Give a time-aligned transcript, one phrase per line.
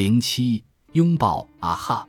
[0.00, 2.08] 零七拥抱啊哈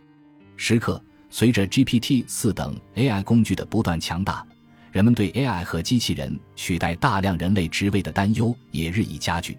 [0.56, 1.04] 时刻。
[1.30, 4.48] 随着 GPT 四等 AI 工具的不断强大，
[4.94, 9.58] 人们对 AI 和机器人取代大量人类职位的担忧也日益加剧。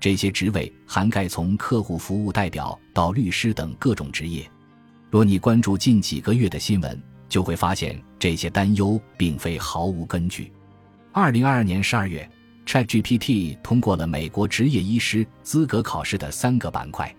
[0.00, 4.50] 这些职位涵盖从客户服务代表到律师等各种职业。
[5.10, 6.98] 若你关注近几个月的新闻，
[7.28, 10.50] 就会发现这些担忧并非毫无根据。
[11.12, 12.26] 二零二二年十二月
[12.64, 17.14] ，ChatGPT 通过了美国执业医师资格考试的三个板块。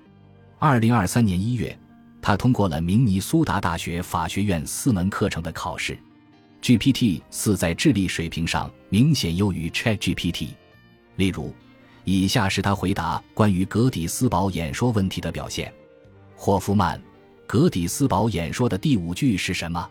[0.68, 1.78] 二零二三年一月。
[2.20, 5.96] 他通过了明尼苏达大学法学院四门课程的考试。
[6.60, 10.56] GPT 四在智力水平上明显优于 ChatGPT。
[11.18, 11.54] 例如，
[12.04, 15.72] 以下是他回答关于格底斯堡演说问题的表现：
[16.36, 17.00] 霍夫曼，
[17.46, 19.88] 格底斯堡演说的第五句是什么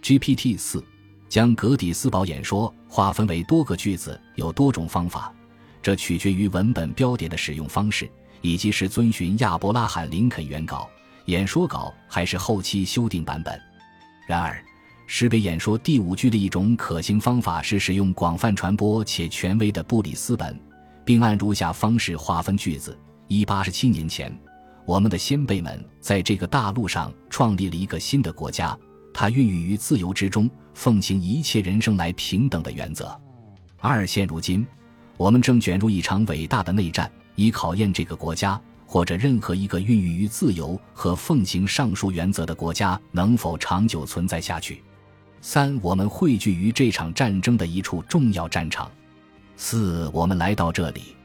[0.00, 0.80] ？GPT 四
[1.28, 5.34] 将格底斯堡演说划分为多个句子有多种方法，
[5.82, 8.08] 这取决于文本标点的使用方式，
[8.44, 10.86] 以及是遵循亚伯拉罕·林肯原稿。
[11.24, 13.58] 演说稿还是后期修订版本。
[14.28, 14.62] 然而，
[15.06, 20.60] 识别演说第五句的一种可行方法是使用广泛传播且权威的布里斯本，
[21.06, 24.30] 并按如下方式划分句子：一八十七年前，
[24.84, 28.78] 我们的先辈们在这个大陆上创立了一个新的国家，
[29.14, 33.18] 它孕育于自由之中，奉行一切人生来平等的原则。
[33.78, 34.66] 二现如今，
[35.16, 38.60] 我们正卷入一场伟大的内战，以考验这个国家。
[38.86, 44.84] 或者任何一个孕育于自由和奉行上述原则的国家能否长久存在下去？
[45.40, 48.88] 三，我们汇聚于这场战争的一处重要战场。
[49.56, 51.16] 四，我们来到这里，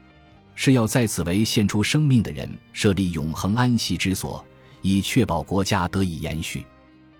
[0.56, 4.44] 是要在此为献出生命的人设立永恒安息之所，
[4.82, 6.66] 以确保国家得以延续。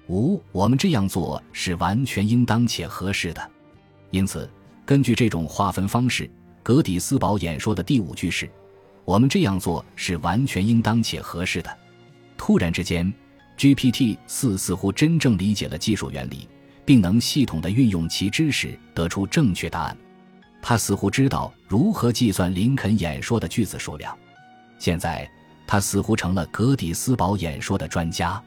[0.08, 3.50] 五，我们这样做是完全应当且合适的。
[4.10, 4.50] 因此，
[4.84, 6.28] 根据这种划分方式，
[6.60, 8.50] 格底斯堡演说的第五句是。
[9.04, 11.78] 我们这样做是完全应当且合适的。
[12.36, 13.12] 突然之间
[13.58, 16.48] ，GPT 四似乎真正理解了技术原理，
[16.84, 19.96] 并能系统地运用其知识得出正确答案。
[20.62, 24.16] 他似乎知道如何计算林肯演说的句子数量。
[24.78, 25.30] 现在，
[25.66, 28.42] 他似乎成了格底斯堡演说的专家。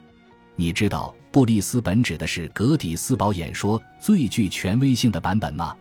[0.56, 5.76] 你知道布里斯本指的是格底斯堡演说最具权威性的版本吗？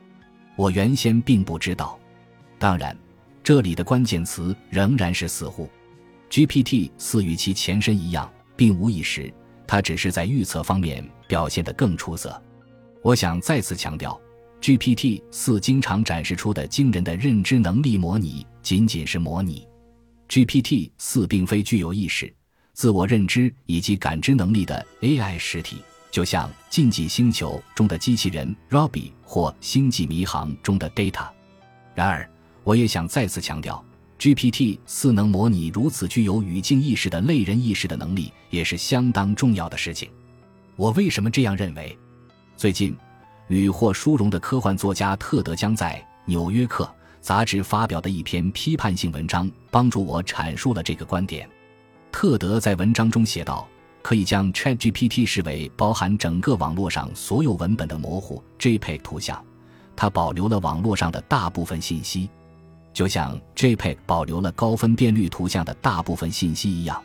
[0.55, 1.99] 我原先并不知道。
[2.59, 2.95] 当然。
[3.43, 5.69] 这里的关键词仍然是“似乎”。
[6.31, 9.31] GPT 四与其前身一样，并无一时，
[9.67, 12.41] 它只是在预测方面表现得更出色。
[13.01, 14.19] 我想再次强调
[14.61, 19.67] ，GPT 四经常展示出的惊人的认知能力模拟仅仅是模拟。
[20.29, 22.33] GPT 四并非具有意识、
[22.71, 25.79] 自我认知以及感知能力的 AI 实体，
[26.09, 31.27] 就像《竞技星球》中的机器人 Robbie 或《星际迷航》中的 Data。
[31.93, 32.27] 然而，
[32.63, 33.83] 我也想再次强调
[34.17, 40.09] ，GPT 四能模拟如此具有语境意识的类人意识的能力，也是相当重要的事情。
[40.75, 41.97] 我为什么这样认为？
[42.55, 42.95] 最近，
[43.47, 46.85] 屡获殊荣的科幻作家特德将在《纽约客》
[47.19, 51.49] 杂志发表的一篇批判性文章，帮助我阐述了这个观点。
[52.11, 53.67] 特德在文章中写道
[54.01, 59.43] ：“可以将 ChatGPT 视为包含整个网络上所有文本的模糊 JPEG 图像，
[59.95, 62.29] 它保留了网络上的大部分信息。”
[62.93, 67.01] 就像 JPEG 保留了高分辨率图像的大部分信息一样，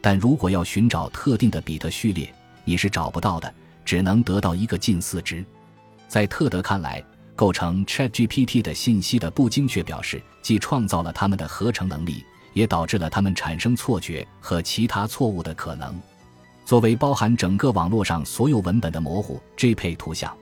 [0.00, 2.32] 但如果要寻找特定的比特序列，
[2.64, 3.52] 你是找不到的，
[3.84, 5.44] 只能得到一个近似值。
[6.08, 7.04] 在特德看来，
[7.36, 12.24] 构成 ChatGPT 的信息的不精确表示，既创造了它们的合成能力，
[12.54, 15.94] 也导致了它们产生错觉和其他错误的可能。
[16.64, 20.34] 作为包含整个网络上所有文本的模糊 JPEG 图像，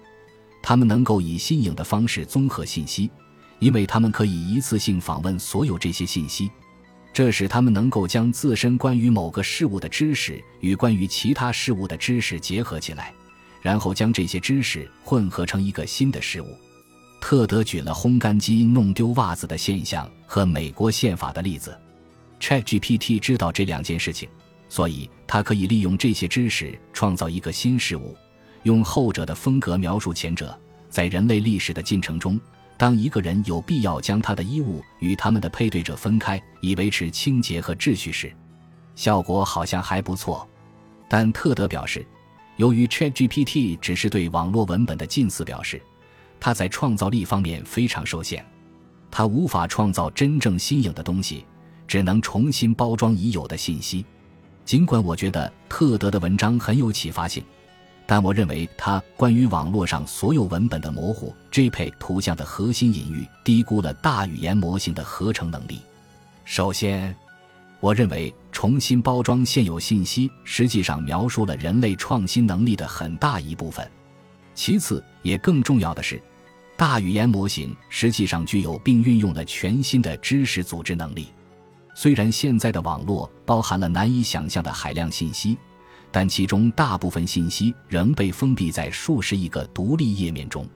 [0.62, 3.10] 它们能够以新颖的方式综合信息。
[3.58, 6.50] 因为他们可以一次性访问所有这些信息，
[7.12, 13.12] 这使他们能够将自身关于某个事物的知识与关于其他事物的知识结合起来，
[13.62, 16.46] 然后将这些知识混合成一个新的事物。
[17.18, 21.76] 特德举了烘干机弄丢袜子的现象和美国宪法的例子。
[22.38, 24.28] ChatGPT 知道这两件事情，
[24.68, 28.14] 所以它可以利用这些知识创造一个新事物，
[28.64, 30.56] 用后者的风格描述前者。
[30.91, 32.38] 在人类历史的进程中。
[32.78, 38.30] 当一个人有必要将他的衣物与他们的配对者分开，以维持清洁和秩序时，
[38.94, 40.46] 效果好像还不错。
[41.08, 42.04] 但特德表示，
[42.56, 45.80] 由于 ChatGPT 只是对网络文本的近似表示，
[46.38, 48.44] 它在创造力方面非常受限，
[49.10, 51.46] 它无法创造真正新颖的东西，
[51.86, 54.04] 只能重新包装已有的信息。
[54.66, 57.42] 尽管我觉得特德的文章很有启发性。
[58.06, 65.80] 但我认为，他关于网络上所有文本的模糊 JPEG 图像的核心隐喻，低估了大语言模型的合成能力。
[66.44, 67.14] 首先
[67.80, 73.91] 我认为，重新包装现有信息，实际上描述了人类创新能力的很大一部分。
[74.54, 76.22] 其次，也更重要的是，
[76.76, 81.26] 大语言模型实际上具有并运用了全新的知识组织能力。
[81.94, 85.59] 虽然现在的网络包含了难以想象的海量信息，
[86.10, 90.66] 但其中大部分信息仍被封闭在数十亿个独立页面中。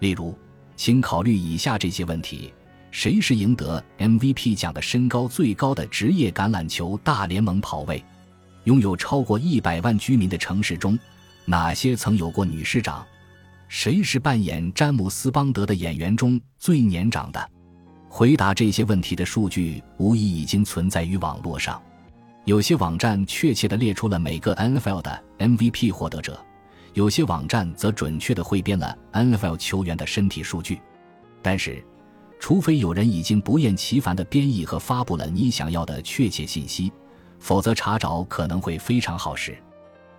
[0.00, 0.36] 例如，
[0.76, 2.52] 请考虑以下这些问题。
[2.90, 8.04] 谁是赢得 MVP 奖的身高最高的职业橄榄球大联盟跑位？
[8.64, 10.96] 拥有超过一百万居民的城市中，
[11.44, 13.04] 哪些曾有过女市长？
[13.66, 17.50] 谁是扮演詹姆斯邦德的演员中最年长的？
[18.08, 21.82] 回答这些问题的数据无疑已经存在于网络上。
[22.44, 26.38] 有些网站确切地列出了每个 NFL 的 MVP 获得者，
[26.92, 30.80] 有些网站则准确地汇编了 NFL 球员的身体数据。
[31.42, 31.84] 但是。
[32.40, 36.92] 除非有人已经不厌其烦地编译和发布了你想要的确切信息，
[37.38, 39.56] 否则查找可能会非常耗时。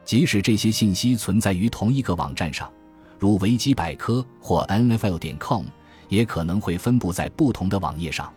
[0.03, 2.71] 即使这些信息存在于同一个网站上，
[3.19, 5.65] 如维基百科或 NFL 点 com，
[6.09, 8.33] 也可能会分布在不同的网页上。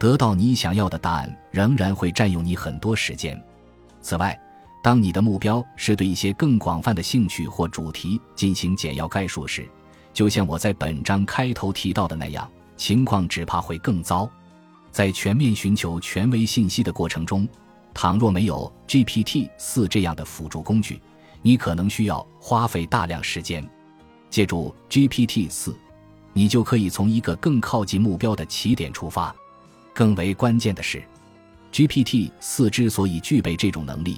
[0.00, 3.38] 得到你想要的答案仍然会占用你很多时间。
[4.00, 4.36] 此外，
[4.82, 9.68] 当你的目标是对一些更广泛的兴趣或主题进行简要概述时，
[10.14, 12.50] 就像我在本章开头提到的那样。
[12.78, 14.26] 情况只怕会更糟。
[14.90, 17.46] 在全面寻求权威信息的过程中，
[17.92, 20.98] 倘若没有 GPT 四这样的辅助工具，
[21.42, 23.62] 你可能需要花费大量时间。
[24.30, 25.76] 借助 GPT 四，
[26.32, 29.36] 你就可以从一个更靠近目标的起点出发。
[30.00, 31.02] 更为关键的是
[31.70, 34.16] ，GPT 四之所以具备这种能力，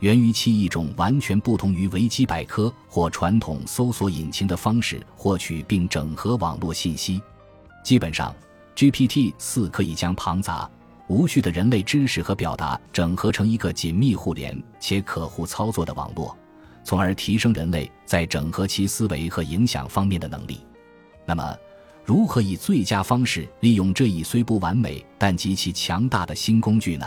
[0.00, 7.22] 源于其一种完全不同于维基百科或传统搜索引擎的方式获取并整合网络信息。
[7.84, 8.34] 基本上
[8.74, 10.68] ，GPT 四可以将庞杂
[11.06, 16.36] 无序的人类知识和表达整合成一个紧密互联且可互操作的网络，
[16.82, 20.58] 从而提升人类在整合其思维和影响方面的能力。
[21.24, 21.56] 那么，
[22.04, 27.06] 如何以最佳方式利用这一虽不完美但极其强大的新工具呢？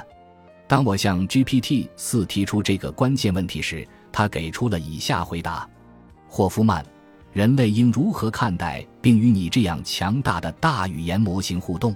[0.67, 5.69] 当我向 GPT 四提出这个关键问题时，他给出了以下回答：
[6.27, 6.85] 霍夫曼。
[7.33, 11.95] 人类应如何看待并与你这样强大的大语言模型互动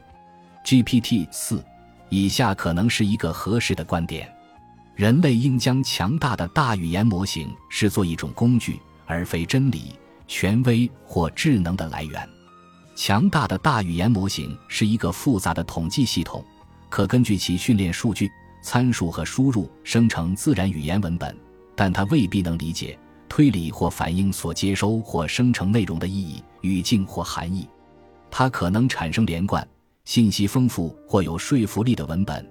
[0.65, 1.63] ？GPT 四，
[2.09, 4.27] 以下可能是一个合适的观点：
[4.95, 9.93] 人类应将强大的大语言模型视作一种工具，而非真理、
[10.27, 12.27] 权威或智能的来源。
[12.97, 16.43] 强大的大语言模型是一个复杂的统计系统，
[16.89, 18.27] 可根据其训练数据、
[18.63, 21.37] 参数和输入生成自然语言文本，
[21.75, 22.97] 但它未必能理解。
[23.29, 27.69] 推理或反映所接收或生成内容的意义、语境或含义，
[28.31, 29.65] 它可能产生连贯、
[30.05, 32.43] 信息丰富或有说服力的文本，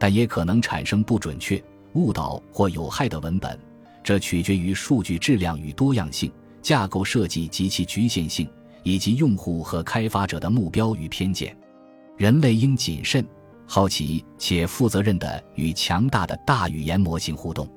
[0.00, 1.62] 但也可能产生不准确、
[1.92, 3.56] 误导或有害的文本。
[4.02, 8.48] 这取决于数据质量与多样性、架构设计及其局限性，
[8.82, 11.56] 以及用户和开发者的目标与偏见。
[12.16, 13.26] 人类应谨慎、
[13.66, 17.68] 好奇且负责任地与强大的大语言模型互动。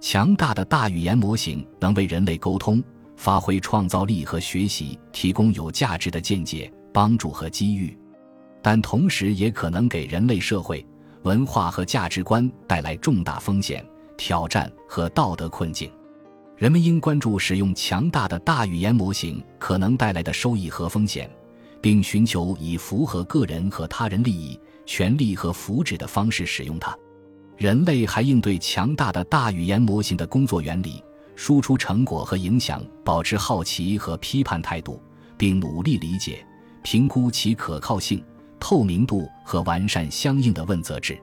[0.00, 2.82] 强大的大语言模型能为人类沟通、
[3.16, 7.96] 发挥创造力和学习提供有价值的见解、帮助和机遇，
[8.62, 10.84] 但同时也可能给人类社会、
[11.22, 13.84] 文化和价值观带来重大风险、
[14.16, 15.90] 挑战和道德困境。
[16.60, 21.30] 人们应关注使用强大的大语言模型可能带来的收益和风险，
[21.80, 26.94] 并寻求以符合个人和他人利益、权利和福祉的方式使用它。
[27.56, 31.02] 人类还应对强大的大语言模型的工作原理、
[31.34, 35.02] 输出成果和影响保持好奇和批判态度，
[35.38, 36.46] 并努力理解、
[36.82, 38.22] 评估其可靠性、
[38.58, 41.18] 透明度和完善相应的问责制。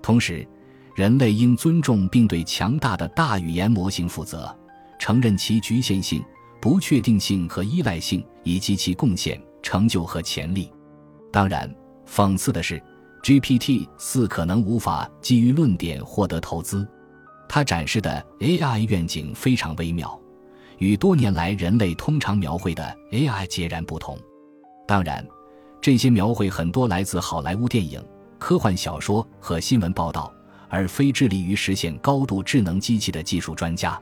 [0.00, 0.48] 同时，
[0.96, 4.56] 人类应尊重并对强大的大语言模型负责，
[5.00, 6.22] 承认其局限性、
[6.60, 10.70] 不确定性和依赖性，以及其贡献、成就和潜力。
[11.32, 11.74] 当然，
[12.06, 12.80] 讽刺的是。
[13.22, 16.88] GPT 四可能无法基于论点获得投资，
[17.46, 20.18] 它展示的 AI 愿景非常微妙，
[20.78, 24.18] 与多年来人类通常描绘的 AI 截然不同。
[24.88, 25.22] 当然，
[25.82, 28.02] 这些描绘很多来自好莱坞电影、
[28.38, 30.32] 科幻小说和新闻报道，
[30.70, 34.00] 而非致力于实现高度智能机器的技术专家。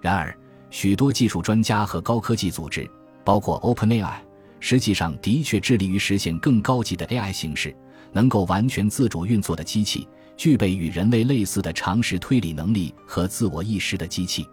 [0.00, 0.36] 然而，
[0.70, 2.88] 许多技术专家和高科技组织，
[3.24, 4.14] 包括 OpenAI，
[4.60, 7.74] 实际上的确致力于实现更高级的 AI 形式。
[8.12, 14.44] 能够完全自主运作的机器，具备与人类类似的常识推理能力和自我意识的机器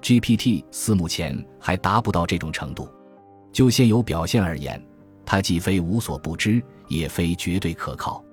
[0.00, 2.88] ，GPT 四目前还达不到这种程度。
[3.52, 4.80] 就现有表现而言，
[5.26, 8.24] 它既非无所不知，也非绝对可靠。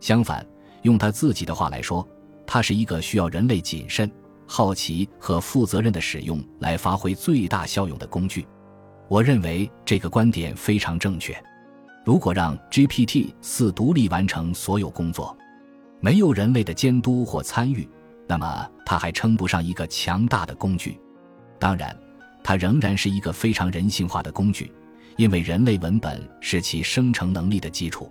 [0.00, 0.44] 相反，
[0.82, 2.04] 用他自己的话来说，
[2.44, 4.10] 它是一个需要人类谨慎、
[4.48, 8.44] 好奇和负责任的使用来发挥最大效用的工具。
[9.06, 11.36] 我认为这个观点非常正确。
[12.04, 15.36] 如果让 GPT 四独立完成所有工作，
[16.00, 17.86] 没有人类的监督或参与，
[18.26, 20.98] 那么它还称不上一个强大的工具。
[21.58, 21.94] 当然，
[22.42, 24.72] 它仍然是一个非常人性化的工具，
[25.18, 28.10] 因为人类文本是其生成能力的基础。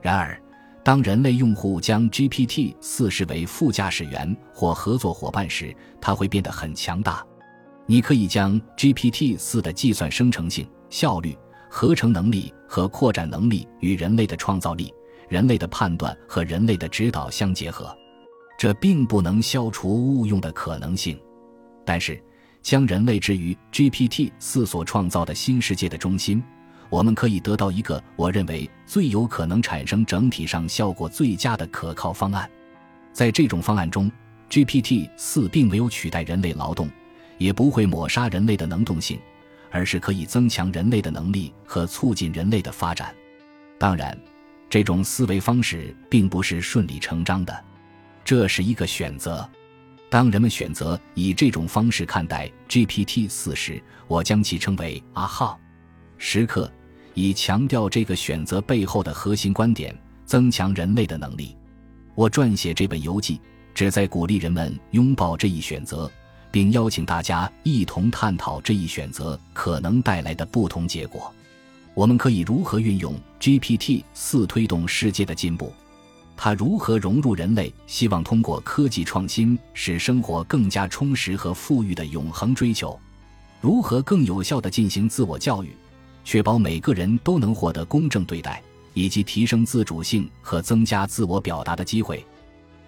[0.00, 0.40] 然而，
[0.86, 7.26] 当人类用户将 GPT 四视为副驾驶员或合作伙伴时，它会变得很强大。
[7.86, 11.36] 你可以将 GPT 四的计算生成性、效率。
[11.68, 14.94] 合成能力和扩展能力与人类的创造力、
[15.28, 17.92] 人类的判断和人类的指导相结合，
[18.56, 21.20] 这并不能消除误用的可能性。
[21.84, 22.22] 但是，
[22.62, 26.40] 将人类置于 GPT 四所创造的新世界的中心，
[26.88, 32.48] 我们可以得到一个我认为最有可能产生整体上效果最佳的可靠方案。
[33.12, 34.10] 在这种方案中
[34.50, 36.88] ，GPT 四并没有取代人类劳动，
[37.38, 39.18] 也不会抹杀人类的能动性。
[39.68, 43.14] 而是可以增强人类的能力和促进人类的发展。
[43.78, 44.18] 当然，
[44.70, 47.64] 这种思维方式并不是顺理成章的，
[48.24, 49.46] 这是一个选择。
[50.08, 55.58] 当人们选择以这种方式看待 GPT 四时，我将其称为“啊哈”
[56.18, 56.70] 时刻，
[57.14, 61.56] 以强调这个选择背后的核心观点：增强人类的能力。
[62.14, 63.40] 我撰写这本游记，
[63.74, 66.10] 旨在鼓励人们拥抱这一选择。
[66.56, 71.30] 并邀请大家一同探讨这一选择可能带来的不同结果。
[71.92, 75.70] 我们可以如何运用 GPT 四推动世界的进步？
[76.34, 82.98] 它如何融入人类希望通过科技创新使生活更加充实和富裕的永恒追求？
[83.60, 85.76] 如何更有效地进行自我教育，
[86.26, 88.60] 确保每个人都能获得公正对待，
[88.94, 92.26] 以及提升自主性和增加自我表达的机会？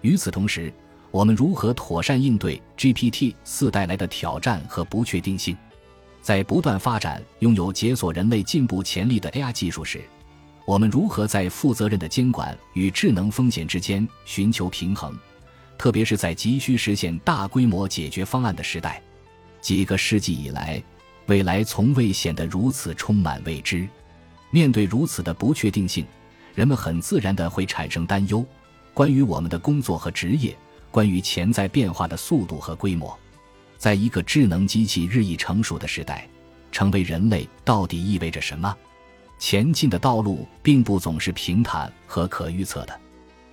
[0.01, 0.71] 与此同时，
[1.09, 5.55] 我们如何妥善应对 GPT 四带来的挑战和不确定性？
[6.21, 10.01] 在不断发展拥有解锁人类进步潜力的 AI 技术时，
[10.65, 15.17] 我们如何在负责任的监管与智能风险之间寻求平衡？
[15.77, 19.01] 特别是在急需实现大规模解决方案的时代，
[19.61, 20.83] 几个世纪以来，
[21.29, 23.87] 未来从未显得如此充满未知。
[24.49, 26.03] 面对如此的不确定性，
[26.55, 28.43] 人们很自然地会产生担忧，
[28.95, 30.57] 关于我们的工作和职业。
[30.91, 33.15] 关于潜在变化的速度和规模，
[33.77, 36.27] 在一个智能机器日益成熟的时代，
[36.71, 38.75] 成为人类到底意味着什么？
[39.37, 42.99] 前进的道路并不总是平坦和可预测的。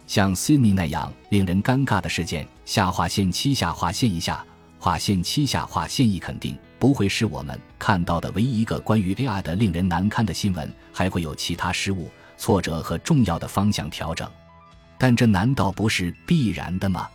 [0.07, 4.43] 像 Sydney 那样令人尴尬的事件，下划线七下划线一下
[4.87, 10.73] 划线七下划线一，肯定不会是我们看到的唯一一个关于 AI 的令人难堪的新闻。
[10.93, 14.31] 还会有其他失误、挫折和重要的方向调整。
[14.97, 17.09] 但这难道不是必然的吗？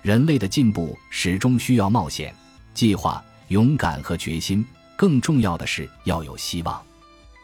[0.00, 2.32] 人类的进步始终需要冒险、
[2.72, 4.64] 计划、勇敢和决心。
[4.96, 6.80] 更重要的是要有希望。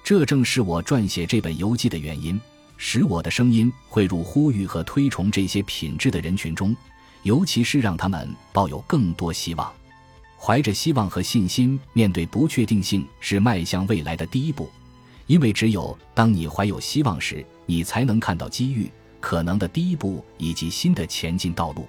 [0.05, 2.41] 这正是我撰写这本游记的原因，
[2.77, 6.77] 使我的声音汇入呼吁和推崇这些品质的人群中，
[7.25, 9.71] 尤其是让他们抱有更多希望。
[10.39, 14.71] 怀着希望和信心面对不确定性，是迈向未来的第一步。
[15.27, 18.91] 因为只有当你怀有希望时，你才能看到机遇、
[19.21, 21.89] 可能的第一步以及新的前进道路。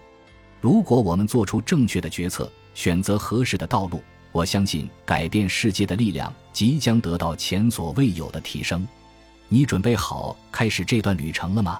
[0.62, 4.02] 如果我们做出正确的决策，选择合适的道路，
[4.32, 8.88] 我相信改变世界的力量即将得到前所未有的提升。
[9.50, 11.80] 你准备好开始这段旅程了吗？